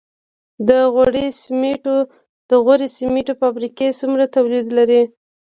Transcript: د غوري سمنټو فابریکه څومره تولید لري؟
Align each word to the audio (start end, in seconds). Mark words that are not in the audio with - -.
د 2.49 2.53
غوري 2.65 2.87
سمنټو 2.97 3.33
فابریکه 3.41 3.87
څومره 3.99 4.23
تولید 4.35 4.67
لري؟ 4.77 5.01